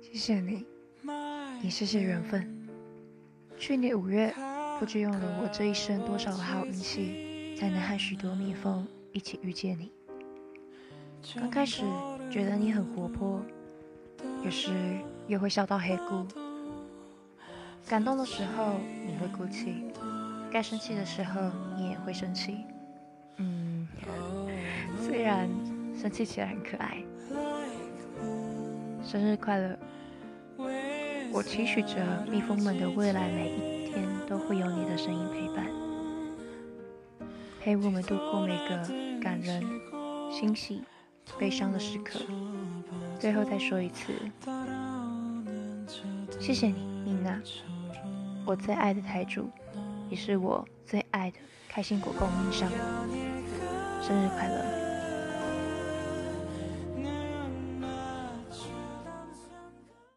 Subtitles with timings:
[0.00, 0.64] 谢谢你，
[1.60, 2.68] 也谢谢缘分。
[3.56, 4.32] 去年五月，
[4.78, 9.90] 不知用了我这一生多少的好运气，才能和许多蜜蜂一起遇见你。
[11.34, 11.82] 刚开始
[12.30, 13.42] 觉得你很活泼，
[14.44, 14.70] 有时
[15.26, 16.24] 又会笑到黑咕。
[17.88, 19.82] 感动的时候你会哭泣，
[20.50, 22.58] 该生气的时候你也会生气。
[23.38, 23.88] 嗯，
[25.00, 25.48] 虽然
[26.00, 27.02] 生气起来很可爱。
[29.14, 29.78] 生日快乐！
[31.30, 35.68] 我期许着蜜蜂们的未来，每一天都会有你的声音陪伴，
[37.60, 38.76] 陪我们度过每个
[39.22, 39.62] 感人、
[40.32, 40.82] 欣喜、
[41.38, 42.18] 悲伤的时刻。
[43.20, 44.12] 最后再说一次，
[46.40, 47.40] 谢谢你，米娜，
[48.44, 49.48] 我最爱的台主，
[50.10, 52.68] 也是我最爱的开心果供应商。
[54.02, 54.83] 生日快乐！